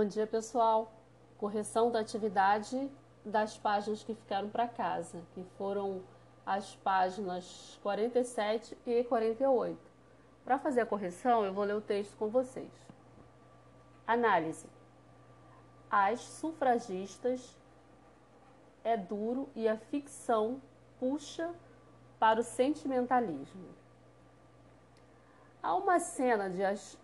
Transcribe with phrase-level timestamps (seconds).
[0.00, 0.90] Bom dia, pessoal.
[1.36, 2.90] Correção da atividade
[3.22, 6.02] das páginas que ficaram para casa, que foram
[6.46, 9.78] as páginas 47 e 48.
[10.42, 12.72] Para fazer a correção, eu vou ler o texto com vocês.
[14.06, 14.66] Análise.
[15.90, 17.58] As sufragistas
[18.82, 20.62] é duro e a ficção
[20.98, 21.54] puxa
[22.18, 23.68] para o sentimentalismo.
[25.62, 26.96] Há uma cena de as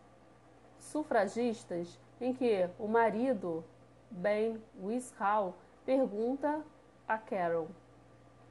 [0.78, 3.64] sufragistas em que o marido,
[4.10, 6.62] Ben Wiscal, pergunta
[7.06, 7.68] a Carol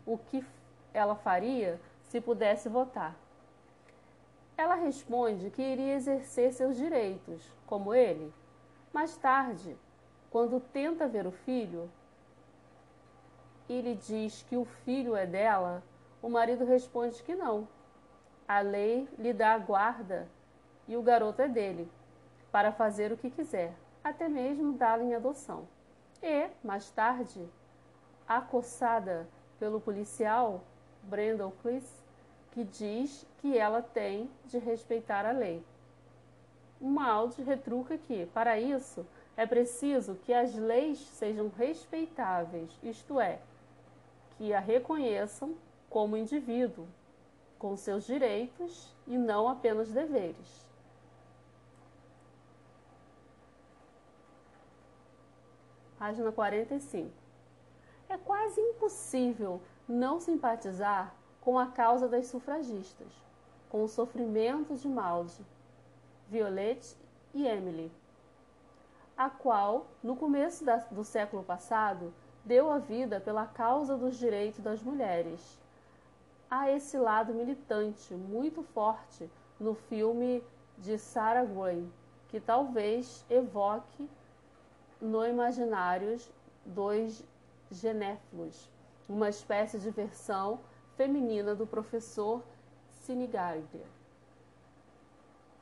[0.05, 0.45] o que
[0.93, 3.15] ela faria se pudesse votar.
[4.57, 8.31] Ela responde que iria exercer seus direitos, como ele.
[8.93, 9.75] Mais tarde,
[10.29, 11.89] quando tenta ver o filho
[13.67, 15.83] e lhe diz que o filho é dela,
[16.21, 17.67] o marido responde que não.
[18.47, 20.27] A lei lhe dá a guarda
[20.88, 21.89] e o garoto é dele
[22.55, 25.67] para fazer o que quiser, até mesmo dá-la em adoção.
[26.23, 27.45] E, mais tarde,
[28.25, 29.28] acossada
[29.59, 30.64] pelo policial
[31.03, 31.84] Brandon Chris,
[32.52, 35.62] que diz que ela tem de respeitar a lei.
[36.80, 43.40] Maldi retruca que, para isso, é preciso que as leis sejam respeitáveis, isto é,
[44.38, 45.56] que a reconheçam
[45.90, 46.88] como indivíduo,
[47.59, 50.64] com seus direitos e não apenas deveres.
[55.97, 57.11] Página 45.
[58.09, 63.07] É quase impossível não simpatizar com a causa das sufragistas,
[63.69, 65.31] com o sofrimento de Maud,
[66.27, 66.95] Violette
[67.33, 67.91] e Emily,
[69.17, 74.59] a qual, no começo da, do século passado, deu a vida pela causa dos direitos
[74.59, 75.59] das mulheres.
[76.49, 79.29] Há esse lado militante muito forte
[79.59, 80.43] no filme
[80.77, 81.88] de Sarah Gray,
[82.27, 84.09] que talvez evoque
[85.06, 86.31] no imaginários
[86.66, 87.23] dos
[87.70, 88.67] genéfilos,
[89.07, 90.59] uma espécie de versão
[90.97, 92.41] feminina do professor
[92.90, 93.85] Sinigardia,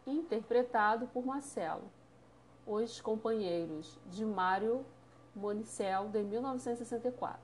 [0.07, 1.83] interpretado por Marcelo.
[2.65, 4.85] Os Companheiros, de Mário
[5.35, 7.37] Monicel, de 1964.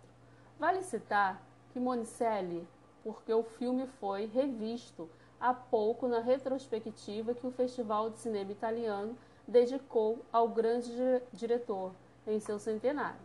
[0.57, 2.65] Vale citar que Monicelli,
[3.03, 9.17] porque o filme foi revisto há pouco na retrospectiva que o Festival de Cinema Italiano
[9.49, 10.91] dedicou ao grande
[11.33, 11.91] diretor
[12.25, 13.19] em seu centenário.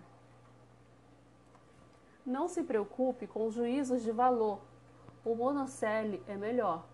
[2.24, 4.60] Não se preocupe com juízos de valor.
[5.24, 6.86] O monocele é melhor,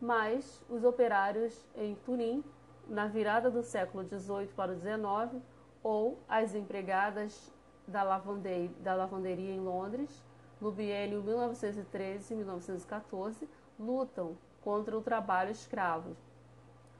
[0.00, 2.44] mas os operários em Turim,
[2.86, 5.42] na virada do século XVIII para o XIX,
[5.82, 7.50] ou as empregadas
[7.86, 10.22] da, lavanderia, em Londres,
[10.60, 16.16] no biênio 1913-1914, lutam contra o trabalho escravo,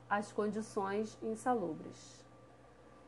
[0.08, 2.24] as condições insalubres.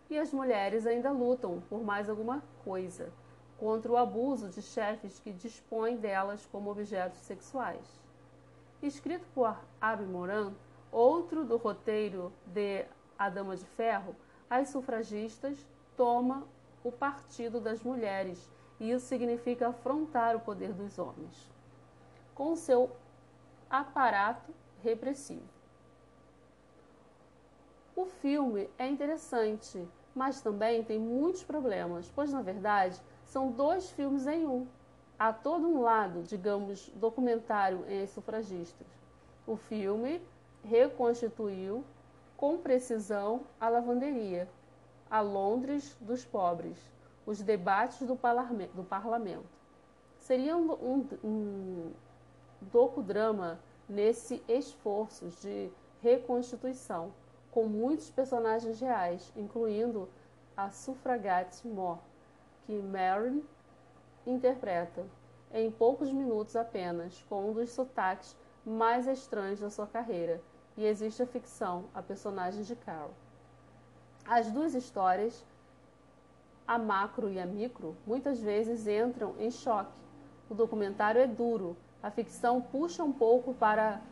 [0.09, 3.13] E as mulheres ainda lutam por mais alguma coisa
[3.59, 8.01] contra o abuso de chefes que dispõem delas como objetos sexuais.
[8.83, 10.53] Escrito por Abby Moran,
[10.93, 12.85] outro do roteiro de
[13.19, 14.15] A Dama de Ferro,
[14.49, 16.47] as sufragistas tomam
[16.85, 21.51] o partido das mulheres, e isso significa afrontar o poder dos homens,
[22.35, 22.95] com seu
[23.69, 24.53] aparato
[24.83, 25.56] repressivo.
[27.97, 34.27] O filme é interessante, mas também tem muitos problemas, pois na verdade são dois filmes
[34.27, 34.67] em um.
[35.19, 38.87] Há todo um lado, digamos, documentário em As Sufragistas.
[39.47, 40.21] O filme
[40.63, 41.83] reconstituiu
[42.37, 44.47] com precisão a lavanderia,
[45.11, 46.77] a Londres dos pobres,
[47.25, 48.19] os debates do,
[48.75, 49.49] do parlamento.
[50.19, 51.93] Seria um, um, um
[52.61, 53.59] docudrama
[53.89, 55.71] nesse esforço de
[56.03, 57.11] reconstituição
[57.57, 60.11] com muitos personagens reais, incluindo
[60.55, 62.01] a sufragate Moore,
[62.67, 63.43] que Marin
[64.27, 65.07] interpreta
[65.55, 70.39] em poucos minutos apenas, com um dos sotaques mais estranhos da sua carreira,
[70.77, 73.15] e existe a ficção, a personagem de Carol.
[74.29, 75.43] As duas histórias,
[76.69, 79.99] a macro e a micro, muitas vezes entram em choque.
[80.51, 84.03] O documentário é duro, a ficção puxa um pouco para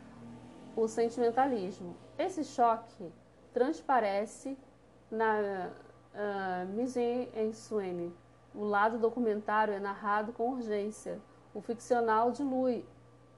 [0.75, 1.95] o sentimentalismo.
[2.17, 3.13] Esse choque
[3.55, 4.57] transparece
[5.09, 5.71] na
[6.13, 8.13] uh, mise en scène.
[8.53, 11.21] O lado documentário é narrado com urgência.
[11.53, 12.85] O ficcional dilui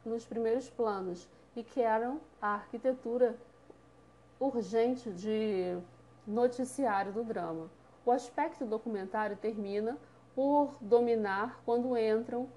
[0.04, 3.38] nos primeiros planos e quebram a arquitetura
[4.40, 5.78] urgente de
[6.25, 7.69] noticiário do drama.
[8.04, 10.00] O aspecto documentário termina
[10.34, 12.50] por dominar quando entram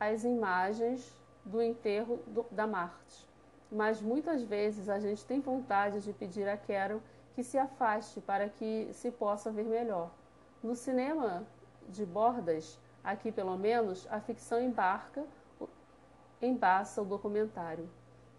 [0.00, 3.35] as imagens do enterro do, da Marte
[3.70, 7.00] mas muitas vezes a gente tem vontade de pedir a Carol
[7.34, 10.10] que se afaste para que se possa ver melhor.
[10.62, 11.44] No cinema
[11.88, 15.24] de bordas, aqui pelo menos, a ficção embarca,
[16.40, 17.88] embaça o documentário.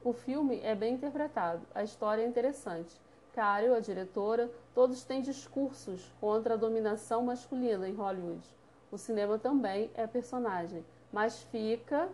[0.04, 3.00] O filme é bem interpretado, a história é interessante.
[3.34, 8.44] Carol, a diretora, todos têm discursos contra a dominação masculina em Hollywood.
[8.92, 12.10] O cinema também é personagem, mas fica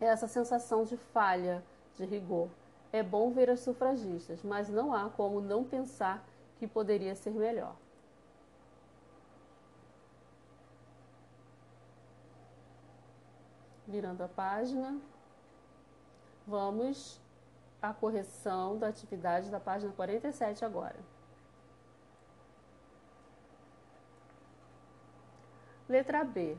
[0.00, 1.62] essa sensação de falha,
[1.96, 2.48] de rigor.
[2.92, 6.24] É bom ver as sufragistas, mas não há como não pensar
[6.58, 7.76] que poderia ser melhor.
[13.86, 14.98] Virando a página,
[16.46, 17.20] vamos
[17.80, 20.96] à correção da atividade da página 47 agora.
[25.88, 26.56] Letra B.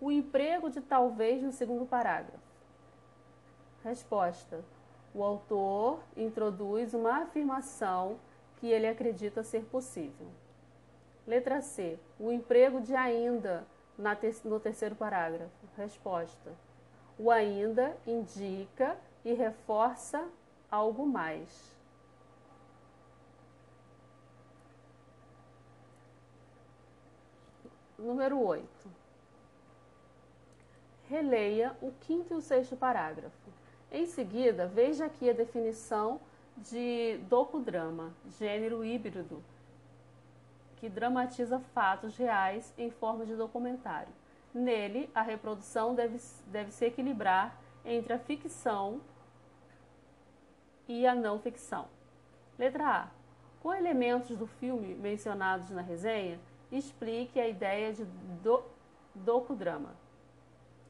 [0.00, 2.49] O emprego de talvez no segundo parágrafo.
[3.82, 4.62] Resposta:
[5.14, 8.18] O autor introduz uma afirmação
[8.56, 10.28] que ele acredita ser possível.
[11.26, 11.98] Letra C.
[12.18, 13.66] O emprego de ainda
[14.44, 15.50] no terceiro parágrafo.
[15.76, 16.52] Resposta.
[17.18, 20.26] O ainda indica e reforça
[20.70, 21.76] algo mais.
[27.98, 28.66] Número 8.
[31.08, 33.59] Releia o quinto e o sexto parágrafo.
[33.90, 36.20] Em seguida, veja aqui a definição
[36.56, 39.42] de docudrama, gênero híbrido,
[40.76, 44.12] que dramatiza fatos reais em forma de documentário.
[44.54, 49.00] Nele, a reprodução deve, deve se equilibrar entre a ficção
[50.86, 51.86] e a não ficção.
[52.58, 53.08] Letra A.
[53.60, 56.40] Com elementos do filme mencionados na resenha,
[56.72, 58.04] explique a ideia de
[58.42, 58.62] do,
[59.14, 59.94] docudrama.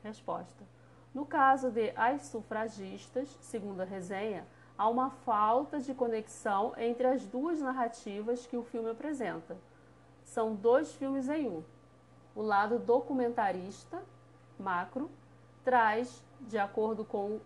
[0.02, 0.64] Resposta.
[1.12, 4.46] No caso de As Sufragistas, segundo a resenha,
[4.78, 9.56] há uma falta de conexão entre as duas narrativas que o filme apresenta.
[10.22, 11.64] São dois filmes em um.
[12.34, 14.00] O lado documentarista,
[14.56, 15.10] macro,
[15.64, 17.40] traz, de acordo com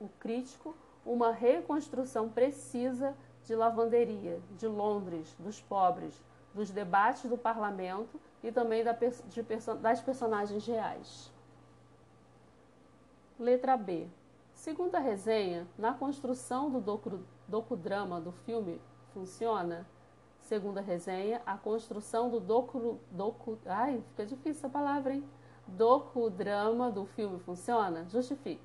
[0.00, 0.72] o crítico,
[1.04, 6.14] uma reconstrução precisa de lavanderia, de Londres, dos pobres,
[6.54, 9.42] dos debates do parlamento e também da, de,
[9.80, 11.35] das personagens reais.
[13.38, 14.08] Letra B.
[14.54, 18.80] Segundo a resenha, na construção do docu, docudrama do filme
[19.12, 19.86] funciona.
[20.40, 25.24] Segundo a resenha, a construção do docu, docu, ai, fica difícil essa palavra, hein?
[25.66, 28.06] Docudrama do filme funciona?
[28.08, 28.62] Justifique.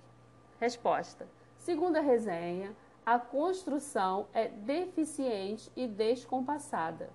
[0.57, 1.27] Resposta.
[1.57, 2.73] Segundo a resenha,
[3.05, 7.09] a construção é deficiente e descompassada.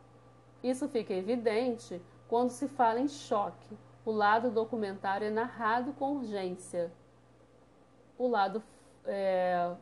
[0.62, 3.79] Isso fica evidente quando se fala em choque.
[4.05, 6.93] O lado documentário é narrado com urgência
[8.18, 8.62] o lado
[9.04, 9.74] é,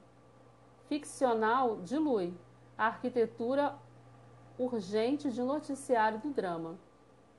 [0.89, 2.35] ficcional dilui
[2.77, 3.77] a arquitetura
[4.59, 6.77] urgente de noticiário do drama.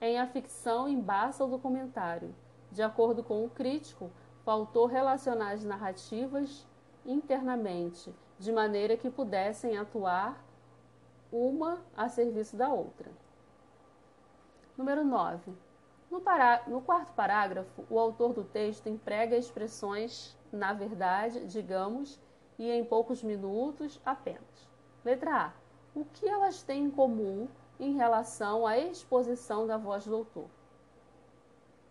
[0.01, 2.35] Em a ficção embaça o documentário.
[2.71, 4.11] De acordo com o crítico,
[4.43, 6.67] faltou relacionar as narrativas
[7.05, 10.43] internamente, de maneira que pudessem atuar
[11.31, 13.09] uma a serviço da outra.
[14.77, 15.53] Número 9.
[16.15, 16.21] No,
[16.67, 22.17] no quarto parágrafo, o autor do texto emprega expressões na verdade, digamos,
[22.57, 24.69] e em poucos minutos apenas.
[25.03, 25.53] Letra A.
[25.93, 30.47] O que elas têm em comum em relação à exposição da voz do autor?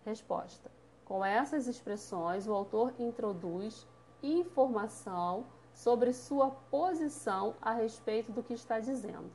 [0.03, 0.71] Resposta.
[1.05, 3.87] Com essas expressões, o autor introduz
[4.23, 9.29] informação sobre sua posição a respeito do que está dizendo.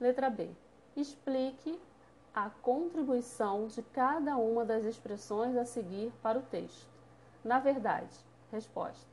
[0.00, 0.50] Letra B.
[0.96, 1.80] Explique
[2.34, 6.88] a contribuição de cada uma das expressões a seguir para o texto.
[7.44, 8.16] Na verdade,
[8.52, 9.08] resposta.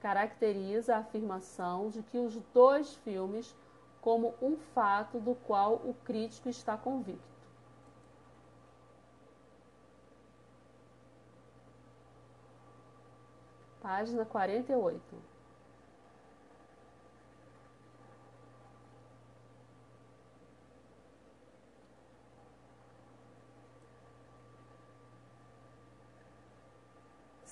[0.00, 3.54] Caracteriza a afirmação de que os dois filmes
[4.00, 7.28] como um fato do qual o crítico está convicto.
[13.82, 15.37] Página 48.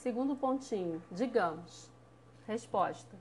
[0.07, 1.91] Segundo pontinho, digamos.
[2.47, 3.17] Resposta: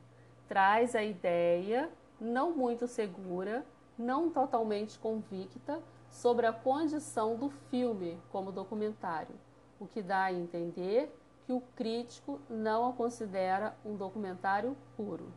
[0.47, 1.89] traz a ideia
[2.21, 3.65] não muito segura,
[3.97, 9.33] não totalmente convicta sobre a condição do filme como documentário,
[9.79, 11.11] o que dá a entender
[11.47, 15.33] que o crítico não a considera um documentário puro.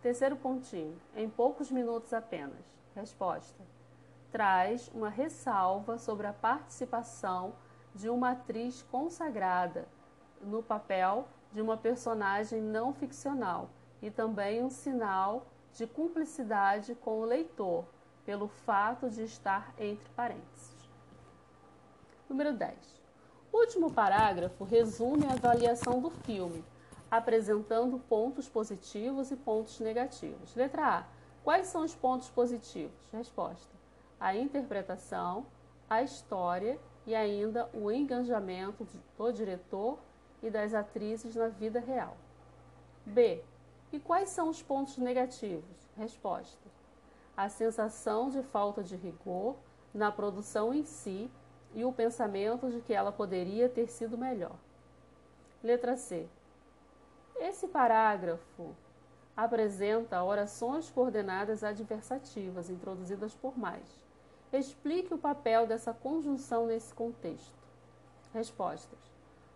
[0.00, 2.74] Terceiro pontinho, em poucos minutos apenas.
[2.96, 3.62] Resposta:
[4.32, 7.52] traz uma ressalva sobre a participação
[7.94, 9.86] de uma atriz consagrada
[10.42, 13.70] no papel de uma personagem não ficcional
[14.02, 17.84] e também um sinal de cumplicidade com o leitor,
[18.24, 20.74] pelo fato de estar entre parênteses.
[22.28, 23.02] Número 10.
[23.52, 26.64] O último parágrafo resume a avaliação do filme,
[27.10, 30.54] apresentando pontos positivos e pontos negativos.
[30.56, 31.04] Letra A.
[31.44, 32.98] Quais são os pontos positivos?
[33.12, 33.72] Resposta:
[34.18, 35.46] a interpretação,
[35.88, 39.98] a história e ainda o engajamento do diretor
[40.42, 42.16] e das atrizes na vida real.
[43.04, 43.42] B.
[43.92, 45.88] E quais são os pontos negativos?
[45.96, 46.68] Resposta:
[47.36, 49.56] a sensação de falta de rigor
[49.92, 51.30] na produção em si
[51.74, 54.56] e o pensamento de que ela poderia ter sido melhor.
[55.62, 56.28] Letra C.
[57.36, 58.74] Esse parágrafo
[59.36, 64.03] apresenta orações coordenadas adversativas introduzidas por mais.
[64.56, 67.58] Explique o papel dessa conjunção nesse contexto.
[68.32, 69.00] Respostas.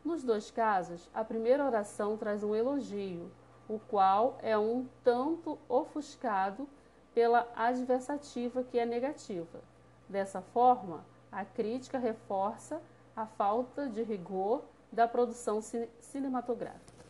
[0.05, 3.31] Nos dois casos, a primeira oração traz um elogio,
[3.69, 6.69] o qual é um tanto ofuscado
[7.15, 9.61] pela adversativa que é negativa.
[10.09, 12.83] Dessa forma, a crítica reforça
[13.15, 15.61] a falta de rigor da produção
[16.01, 17.05] cinematográfica.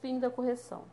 [0.00, 0.84] Fim da correção.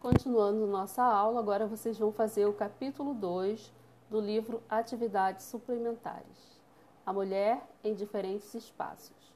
[0.00, 3.75] Continuando nossa aula, agora vocês vão fazer o capítulo 2
[4.08, 6.56] do livro Atividades Suplementares.
[7.04, 9.34] A mulher em diferentes espaços.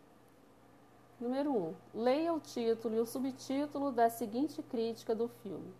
[1.21, 1.57] Número 1.
[1.57, 5.73] Um, leia o título e o subtítulo da seguinte crítica do filme: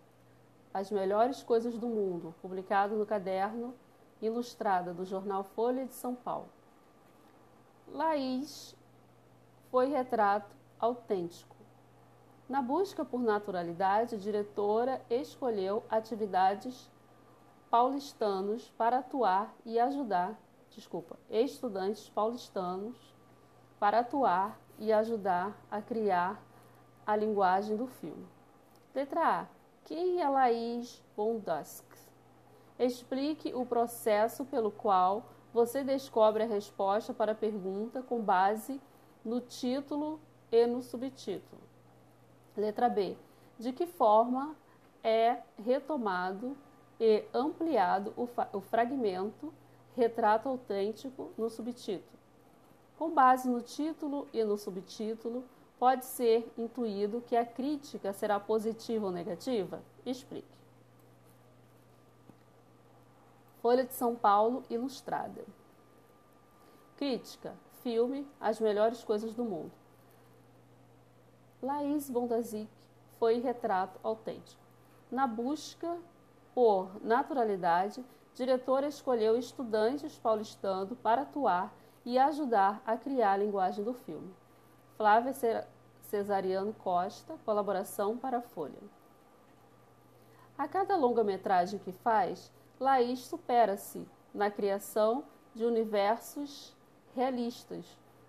[0.73, 3.73] As Melhores Coisas do Mundo, publicado no caderno
[4.21, 6.49] Ilustrada do jornal Folha de São Paulo.
[7.87, 8.75] Laís
[9.71, 11.55] foi retrato autêntico.
[12.47, 16.89] Na busca por naturalidade, a diretora escolheu atividades
[17.71, 20.37] paulistanos para atuar e ajudar,
[20.71, 22.97] desculpa, estudantes paulistanos
[23.79, 26.43] para atuar e ajudar a criar
[27.07, 28.27] a linguagem do filme.
[28.93, 29.47] Letra A.
[29.85, 31.85] Quem é Laís Bondusk?
[32.77, 35.23] Explique o processo pelo qual
[35.53, 38.81] você descobre a resposta para a pergunta com base
[39.23, 40.19] no título
[40.51, 41.61] e no subtítulo.
[42.57, 43.15] Letra B.
[43.57, 44.55] De que forma
[45.01, 46.57] é retomado
[47.01, 49.51] e ampliado o, o fragmento
[49.95, 52.19] Retrato Autêntico no subtítulo?
[52.95, 55.43] Com base no título e no subtítulo,
[55.79, 59.81] pode ser intuído que a crítica será positiva ou negativa?
[60.05, 60.47] Explique.
[63.63, 65.43] Folha de São Paulo Ilustrada.
[66.97, 69.71] Crítica: filme As Melhores Coisas do Mundo.
[71.63, 72.69] Laís Bondazic
[73.17, 74.61] foi retrato autêntico.
[75.11, 75.97] Na busca
[76.53, 78.03] por naturalidade,
[78.33, 81.73] diretora escolheu estudantes paulistanos para atuar
[82.05, 84.33] e ajudar a criar a linguagem do filme.
[84.97, 85.33] Flávia
[86.01, 88.79] Cesariano Costa, colaboração para a Folha.
[90.57, 96.75] A cada longa-metragem que faz, Laís supera-se na criação de universos
[97.15, 97.85] realistas,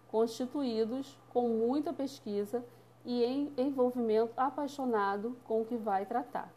[0.09, 2.65] constituídos com muita pesquisa
[3.05, 6.53] e em envolvimento apaixonado com o que vai tratar.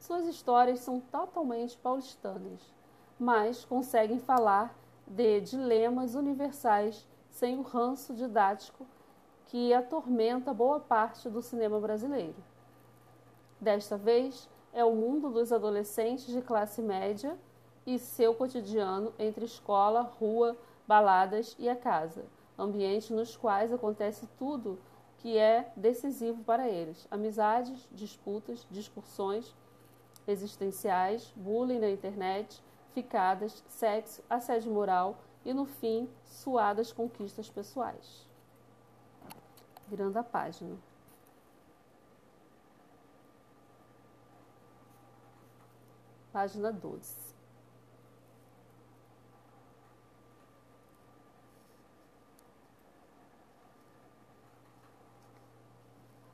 [0.00, 2.74] Suas histórias são totalmente paulistanas,
[3.18, 4.74] mas conseguem falar
[5.06, 8.86] de dilemas universais sem o ranço didático
[9.44, 12.42] que atormenta boa parte do cinema brasileiro.
[13.60, 17.38] Desta vez, é o mundo dos adolescentes de classe média
[17.84, 20.56] e seu cotidiano entre escola, rua,
[20.88, 22.24] baladas e a casa,
[22.58, 24.78] ambientes nos quais acontece tudo
[25.18, 29.54] que é decisivo para eles: amizades, disputas, discussões
[30.26, 32.62] existenciais, bullying na internet,
[32.92, 38.28] ficadas, sexo, assédio moral e, no fim, suadas conquistas pessoais.
[39.88, 40.76] Virando a página.
[46.32, 47.30] Página 12.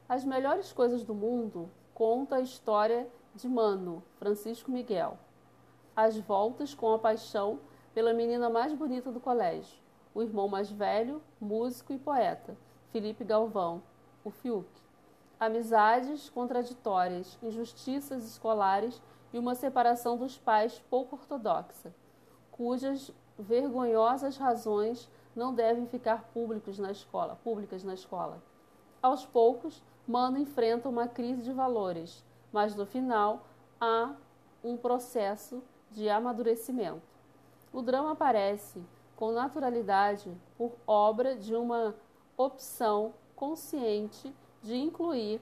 [0.09, 5.19] As melhores coisas do mundo conta a história de Mano, Francisco Miguel.
[5.95, 7.61] As voltas com a paixão
[7.93, 9.79] pela menina mais bonita do colégio,
[10.15, 12.57] o irmão mais velho, músico e poeta,
[12.91, 13.83] Felipe Galvão,
[14.25, 14.67] o Fiuk.
[15.39, 19.03] Amizades contraditórias, injustiças escolares
[19.35, 21.95] e uma separação dos pais pouco ortodoxa,
[22.51, 28.43] cujas vergonhosas razões não devem ficar públicos na escola, públicas na escola.
[29.03, 32.25] Aos poucos, Mano enfrenta uma crise de valores,
[32.57, 33.45] mas no final
[33.79, 34.15] há
[34.65, 37.03] um processo de amadurecimento.
[37.71, 38.83] O drama aparece
[39.15, 41.95] com naturalidade por obra de uma
[42.35, 45.39] opção consciente de incluir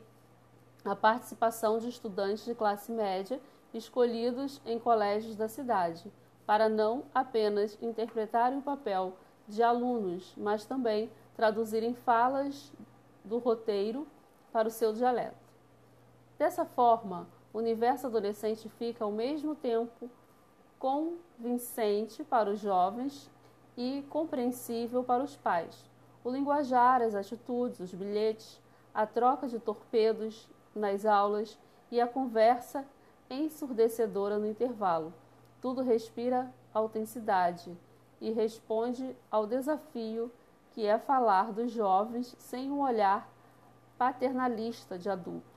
[0.85, 3.40] a participação de estudantes de classe média
[3.73, 6.12] escolhidos em colégios da cidade,
[6.44, 9.12] para não apenas interpretarem o papel
[9.47, 12.73] de alunos, mas também traduzirem falas
[13.25, 14.04] do roteiro
[14.52, 15.44] para o seu dialeto.
[16.37, 20.11] Dessa forma, o universo adolescente fica ao mesmo tempo
[20.79, 23.31] convincente para os jovens
[23.76, 25.88] e compreensível para os pais.
[26.25, 28.61] O linguajar, as atitudes, os bilhetes,
[28.93, 31.57] a troca de torpedos nas aulas
[31.91, 32.85] e a conversa
[33.31, 35.14] ensurdecedora no intervalo.
[35.61, 37.76] Tudo respira autenticidade
[38.21, 40.31] e responde ao desafio
[40.73, 43.29] que é falar dos jovens sem um olhar
[43.97, 45.54] paternalista de adulto.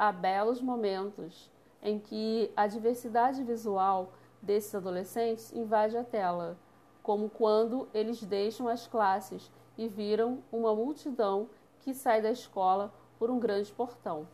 [0.00, 1.50] Há belos momentos
[1.82, 6.56] em que a diversidade visual desses adolescentes invade a tela,
[7.02, 13.28] como quando eles deixam as classes e viram uma multidão que sai da escola por
[13.28, 14.26] um grande portão.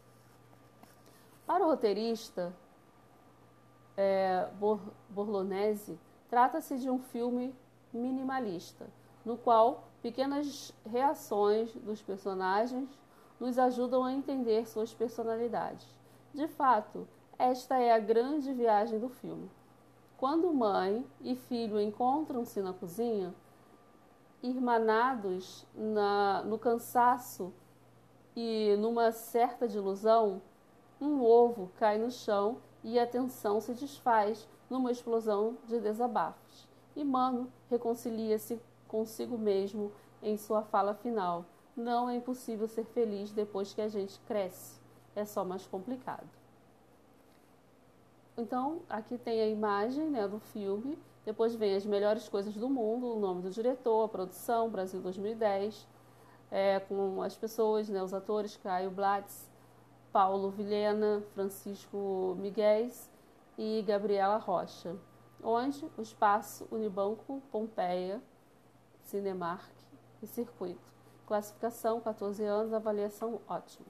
[1.45, 2.55] Para o roteirista
[3.97, 4.49] é,
[5.11, 5.99] Borlonese,
[6.31, 7.53] trata-se de um filme
[7.93, 8.87] minimalista,
[9.25, 12.89] no qual pequenas reações dos personagens
[13.39, 15.87] nos ajudam a entender suas personalidades.
[16.33, 17.07] De fato,
[17.39, 19.51] esta é a grande viagem do filme.
[20.17, 23.35] Quando mãe e filho encontram-se na cozinha,
[24.43, 27.53] irmanados na, no cansaço
[28.35, 30.41] e numa certa desilusão,
[31.01, 36.67] um ovo cai no chão e a tensão se desfaz numa explosão de desabafos.
[36.95, 41.45] E Mano reconcilia-se consigo mesmo em sua fala final.
[41.77, 44.81] Não é impossível ser feliz depois que a gente cresce.
[45.15, 46.27] É só mais complicado.
[48.37, 50.99] Então, aqui tem a imagem né, do filme.
[51.25, 55.87] Depois vem as melhores coisas do mundo, o nome do diretor, a produção, Brasil 2010,
[56.51, 59.51] é, com as pessoas, né, os atores, Caio Blatz,
[60.13, 62.89] Paulo Vilhena, Francisco Miguel
[63.59, 64.97] e Gabriela Rocha,
[65.43, 68.23] onde o espaço Unibanco Pompeia,
[69.03, 69.69] Cinemark
[70.23, 70.96] e Circuito.
[71.27, 73.87] Classificação 14 anos, avaliação ótima.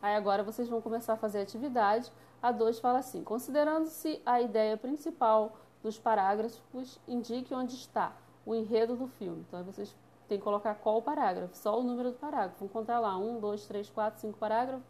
[0.00, 2.12] Aí agora vocês vão começar a fazer atividade.
[2.40, 8.12] A 2 fala assim: considerando-se a ideia principal dos parágrafos, indique onde está
[8.44, 9.44] o enredo do filme.
[9.48, 9.96] Então vocês
[10.28, 12.58] têm que colocar qual parágrafo, só o número do parágrafo.
[12.60, 14.86] Vamos contar lá: 1, 2, 3, 4, 5 parágrafos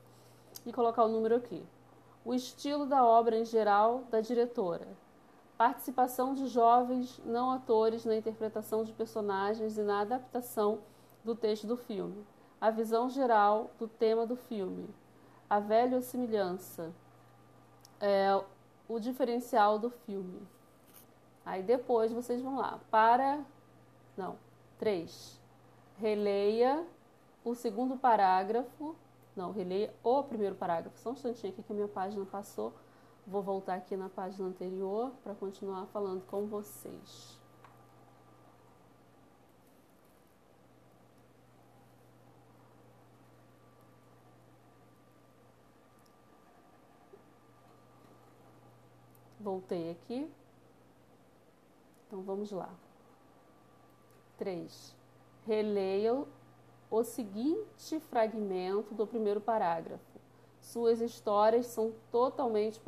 [0.66, 1.64] e colocar o número aqui.
[2.24, 4.86] O estilo da obra em geral da diretora.
[5.56, 10.80] Participação de jovens não atores na interpretação de personagens e na adaptação
[11.26, 12.24] do texto do filme.
[12.60, 14.88] A visão geral do tema do filme.
[15.48, 16.92] A velha semelhança.
[18.00, 18.42] É,
[18.88, 20.40] o diferencial do filme.
[21.44, 22.80] Aí depois vocês vão lá.
[22.90, 23.44] Para.
[24.16, 24.36] Não.
[24.78, 25.40] 3.
[25.98, 26.86] Releia
[27.44, 28.96] o segundo parágrafo
[29.36, 30.98] não, releia o primeiro parágrafo.
[30.98, 32.72] Só um instantinho aqui que a minha página passou.
[33.26, 37.38] Vou voltar aqui na página anterior para continuar falando com vocês.
[49.46, 50.28] Voltei aqui.
[52.04, 52.68] Então vamos lá.
[54.38, 54.92] 3.
[55.46, 56.24] Releia
[56.90, 60.18] o seguinte fragmento do primeiro parágrafo.
[60.60, 62.80] Suas histórias são totalmente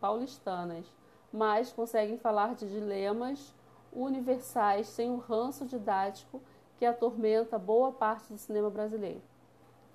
[0.00, 0.86] paulistanas,
[1.32, 3.52] mas conseguem falar de dilemas
[3.92, 6.40] universais sem o ranço didático
[6.78, 9.22] que atormenta boa parte do cinema brasileiro,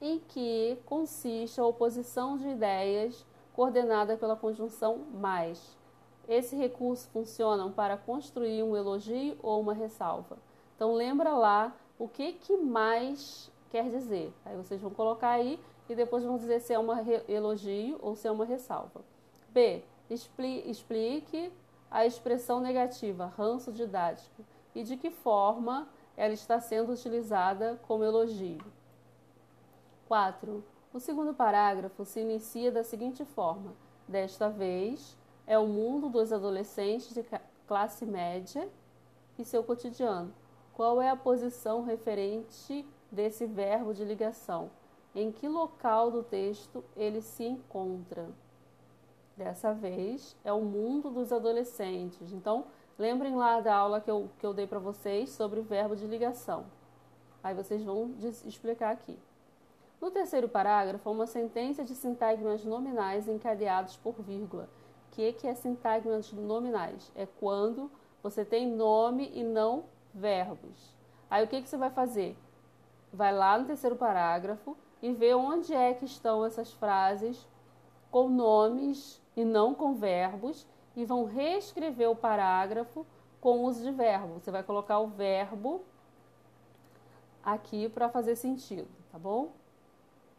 [0.01, 5.84] em que consiste a oposição de ideias coordenada pela conjunção mais.
[6.27, 10.37] Esse recurso funciona para construir um elogio ou uma ressalva.
[10.75, 14.33] Então lembra lá o que, que mais quer dizer.
[14.43, 16.87] Aí vocês vão colocar aí e depois vão dizer se é um
[17.27, 19.01] elogio ou se é uma ressalva.
[19.49, 19.83] B.
[20.09, 21.51] Explique
[21.89, 28.59] a expressão negativa, ranço didático, e de que forma ela está sendo utilizada como elogio.
[30.07, 30.63] 4.
[30.93, 33.73] O segundo parágrafo se inicia da seguinte forma:
[34.07, 37.23] Desta vez, é o mundo dos adolescentes de
[37.67, 38.67] classe média
[39.37, 40.33] e seu cotidiano
[40.75, 44.69] qual é a posição referente desse verbo de ligação?
[45.15, 48.27] Em que local do texto ele se encontra?
[49.37, 52.33] Dessa vez é o mundo dos adolescentes.
[52.33, 52.65] Então,
[52.99, 56.65] lembrem lá da aula que eu, que eu dei para vocês sobre verbo de ligação.
[57.41, 58.13] Aí vocês vão
[58.45, 59.17] explicar aqui.
[60.01, 64.67] No terceiro parágrafo, uma sentença de sintagmas nominais encadeados por vírgula.
[65.15, 67.09] Que, que é sintagmas nominais?
[67.15, 67.89] É quando
[68.21, 70.93] você tem nome e não verbos.
[71.29, 72.37] Aí o que, que você vai fazer?
[73.13, 77.47] Vai lá no terceiro parágrafo e ver onde é que estão essas frases
[78.11, 83.05] com nomes e não com verbos e vão reescrever o parágrafo
[83.39, 84.41] com uso de verbo.
[84.41, 85.81] Você vai colocar o verbo
[87.41, 89.51] aqui para fazer sentido, tá bom?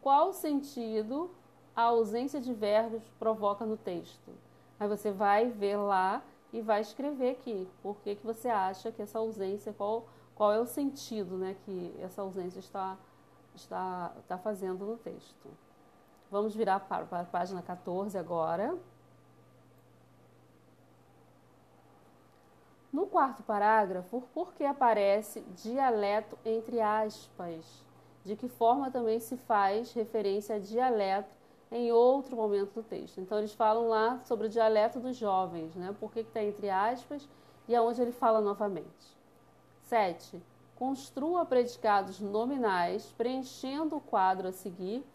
[0.03, 1.31] Qual sentido
[1.75, 4.31] a ausência de verbos provoca no texto?
[4.79, 6.21] Aí você vai ver lá
[6.53, 10.59] e vai escrever aqui por que, que você acha que essa ausência, qual, qual é
[10.59, 12.97] o sentido né, que essa ausência está,
[13.55, 15.49] está, está fazendo no texto.
[16.29, 18.77] Vamos virar para, para a página 14 agora.
[22.91, 27.85] No quarto parágrafo, por que aparece dialeto entre aspas?
[28.23, 31.36] De que forma também se faz referência a dialeto
[31.71, 33.19] em outro momento do texto?
[33.19, 35.95] Então, eles falam lá sobre o dialeto dos jovens, né?
[35.99, 37.27] Por que está entre aspas
[37.67, 39.17] e aonde ele fala novamente.
[39.83, 40.41] 7.
[40.75, 45.05] Construa predicados nominais, preenchendo o quadro a seguir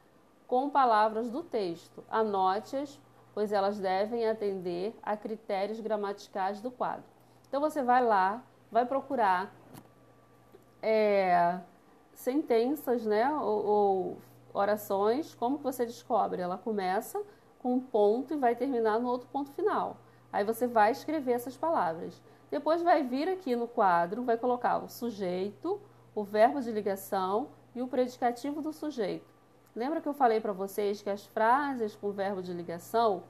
[0.47, 2.05] com palavras do texto.
[2.11, 2.99] Anote-as,
[3.33, 7.05] pois elas devem atender a critérios gramaticais do quadro.
[7.49, 9.55] Então você vai lá, vai procurar
[10.83, 11.61] é,
[12.15, 14.17] sentenças, né, ou, ou
[14.53, 15.35] orações.
[15.35, 16.43] Como que você descobre?
[16.43, 17.23] Ela começa
[17.59, 19.99] com um ponto e vai terminar no outro ponto final.
[20.33, 22.23] Aí você vai escrever essas palavras.
[22.51, 25.81] Depois vai vir aqui no quadro, vai colocar o sujeito,
[26.15, 29.33] o verbo de ligação e o predicativo do sujeito.
[29.75, 33.23] Lembra que eu falei para vocês que as frases com verbo de ligação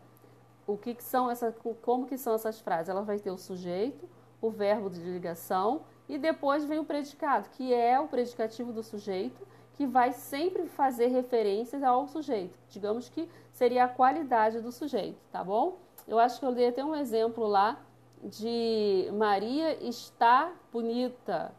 [0.67, 2.89] o que, que são essa, como que são essas frases?
[2.89, 4.09] Ela vai ter o sujeito,
[4.41, 9.47] o verbo de ligação e depois vem o predicado, que é o predicativo do sujeito,
[9.75, 12.59] que vai sempre fazer referências ao sujeito.
[12.69, 15.79] Digamos que seria a qualidade do sujeito, tá bom?
[16.07, 17.81] Eu acho que eu dei até um exemplo lá
[18.23, 21.53] de Maria está bonita.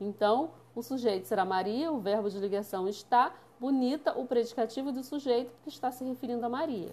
[0.00, 5.52] Então, o sujeito será Maria, o verbo de ligação está, bonita, o predicativo do sujeito
[5.62, 6.90] que está se referindo a Maria.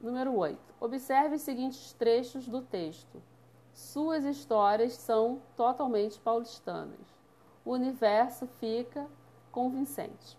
[0.00, 0.58] Número 8.
[0.78, 3.20] Observe os seguintes trechos do texto.
[3.72, 7.15] Suas histórias são totalmente paulistanas.
[7.66, 9.08] O universo fica
[9.50, 10.38] convincente.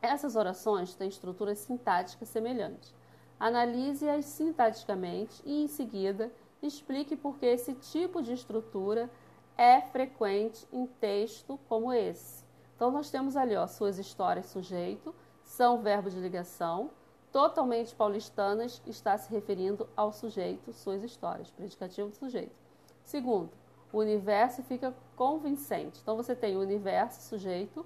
[0.00, 2.94] Essas orações têm estrutura sintática semelhante.
[3.38, 6.32] Analise-as sintaticamente e, em seguida,
[6.62, 9.10] explique por que esse tipo de estrutura
[9.58, 12.46] é frequente em texto como esse.
[12.74, 16.90] Então, nós temos ali ó, suas histórias sujeito, são verbo de ligação,
[17.30, 22.56] totalmente paulistanas está se referindo ao sujeito, suas histórias, predicativo do sujeito.
[23.04, 23.50] Segundo,
[23.92, 26.00] o universo fica convincente.
[26.02, 27.84] Então você tem o universo, sujeito,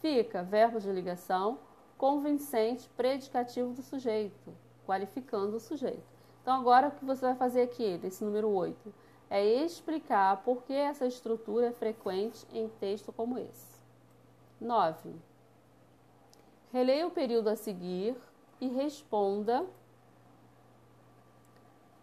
[0.00, 1.58] fica verbo de ligação,
[1.96, 4.54] convincente, predicativo do sujeito,
[4.86, 6.02] qualificando o sujeito.
[6.42, 8.92] Então agora o que você vai fazer aqui, nesse número 8,
[9.30, 13.80] é explicar por que essa estrutura é frequente em texto como esse.
[14.60, 15.14] 9.
[16.72, 18.16] Releia o período a seguir
[18.60, 19.64] e responda.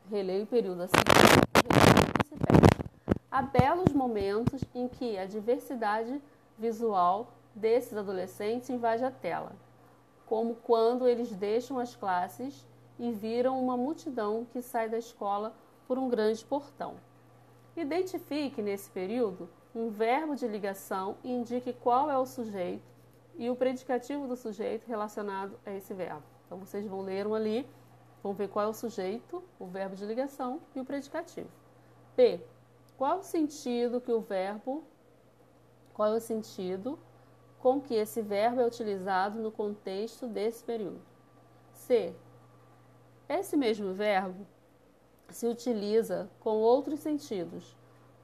[0.09, 1.18] Releia o período a seguir.
[3.39, 6.21] Há belos momentos em que a diversidade
[6.57, 9.53] visual desses adolescentes invade a tela,
[10.25, 12.67] como quando eles deixam as classes
[12.99, 15.53] e viram uma multidão que sai da escola
[15.87, 16.95] por um grande portão.
[17.77, 22.83] Identifique nesse período um verbo de ligação e indique qual é o sujeito
[23.37, 26.23] e o predicativo do sujeito relacionado a esse verbo.
[26.45, 27.65] Então vocês vão ler um ali,
[28.21, 31.47] vão ver qual é o sujeito, o verbo de ligação e o predicativo.
[32.17, 32.43] P.
[32.99, 34.83] Qual o sentido que o verbo,
[35.93, 36.99] qual é o sentido
[37.57, 40.99] com que esse verbo é utilizado no contexto desse período?
[41.71, 42.13] C.
[43.29, 44.45] Esse mesmo verbo
[45.29, 47.73] se utiliza com outros sentidos.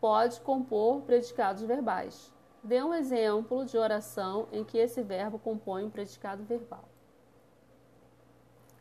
[0.01, 2.33] Pode compor predicados verbais.
[2.61, 6.83] Dê um exemplo de oração em que esse verbo compõe um predicado verbal.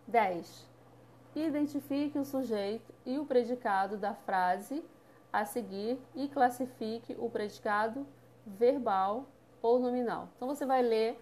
[0.08, 0.68] 10.
[1.36, 4.82] Identifique o sujeito e o predicado da frase
[5.34, 8.06] a seguir e classifique o predicado
[8.46, 9.26] verbal
[9.60, 10.28] ou nominal.
[10.36, 11.20] Então você vai ler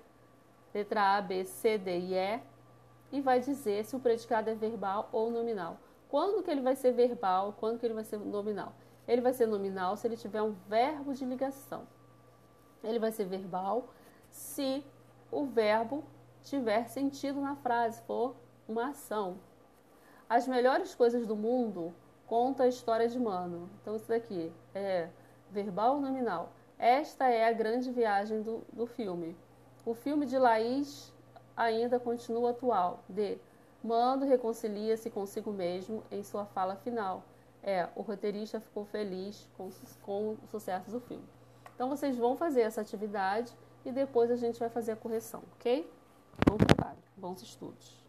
[0.75, 2.41] letra A, B, C, D e E
[3.11, 5.79] e vai dizer se o predicado é verbal ou nominal.
[6.11, 8.75] Quando que ele vai ser verbal, quando que ele vai ser nominal?
[9.09, 11.89] Ele vai ser nominal se ele tiver um verbo de ligação.
[12.85, 13.89] Ele vai ser verbal
[14.29, 14.85] se
[15.31, 16.05] o verbo
[16.43, 18.37] tiver sentido na frase, for
[18.69, 19.39] uma ação.
[20.29, 21.95] As melhores coisas do mundo
[22.33, 23.69] conta a história de Mano.
[23.83, 25.11] Então isso daqui é
[25.51, 26.51] verbal ou nominal.
[26.79, 29.37] Esta é a grande viagem do, do filme.
[29.85, 31.13] O filme de Laís
[31.55, 33.01] ainda continua atual.
[33.07, 33.37] D.
[33.85, 37.23] Mano reconcilia-se consigo mesmo em sua fala final.
[37.63, 39.69] É, o roteirista ficou feliz com,
[40.01, 41.29] com o sucesso do filme.
[41.75, 43.53] Então vocês vão fazer essa atividade
[43.85, 45.87] e depois a gente vai fazer a correção, ok?
[46.49, 48.02] Bom trabalho, bons estudos.